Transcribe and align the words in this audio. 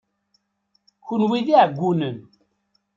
Kenwi 1.07 1.39
d 1.45 1.47
iɛeggunen. 1.53 2.17